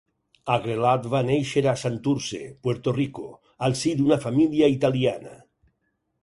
Agrelot 0.51 1.03
va 1.11 1.19
néixer 1.27 1.61
a 1.71 1.75
Santurce, 1.81 2.39
Puerto 2.67 2.95
Rico, 2.97 3.27
al 3.69 3.77
si 3.83 3.93
d'una 4.01 4.19
família 4.25 4.73
italiana. 4.79 5.37